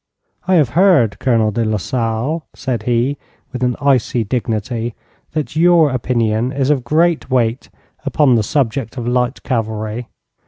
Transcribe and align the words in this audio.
'I 0.47 0.55
have 0.55 0.69
heard, 0.69 1.19
Colonel 1.19 1.51
de 1.51 1.63
Lasalle,' 1.63 2.47
said 2.55 2.81
he, 2.89 3.19
with 3.53 3.61
an 3.61 3.75
icy 3.79 4.23
dignity, 4.23 4.95
'that 5.33 5.55
your 5.55 5.91
opinion 5.91 6.51
is 6.51 6.71
of 6.71 6.83
great 6.83 7.29
weight 7.29 7.69
upon 8.03 8.33
the 8.33 8.41
subject 8.41 8.97
of 8.97 9.07
light 9.07 9.43
cavalry. 9.43 10.07